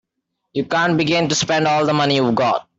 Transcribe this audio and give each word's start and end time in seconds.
You 0.53 0.65
can't 0.65 0.97
begin 0.97 1.29
to 1.29 1.35
spend 1.35 1.67
all 1.67 1.85
the 1.85 1.93
money 1.93 2.15
you've 2.15 2.33
got. 2.33 2.67